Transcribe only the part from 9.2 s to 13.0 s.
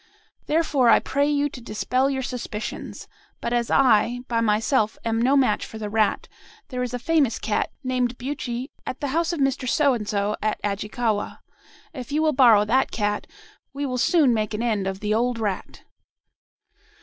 of Mr. So and so, at Ajikawa: if you will borrow that